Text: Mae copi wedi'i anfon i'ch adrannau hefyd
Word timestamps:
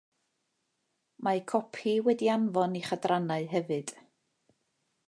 Mae 1.27 1.43
copi 1.51 1.93
wedi'i 2.09 2.33
anfon 2.37 2.75
i'ch 2.81 2.91
adrannau 2.99 3.47
hefyd 3.55 3.95